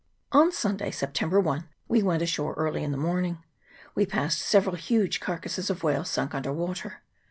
[0.31, 3.37] On Sunday, September 1, we went ashore early in the morning.
[3.93, 7.03] We passed several huge carcases of whales sunk under water.